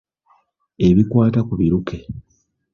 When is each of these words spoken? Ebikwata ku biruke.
Ebikwata 0.87 1.39
ku 1.47 1.53
biruke. 1.59 1.97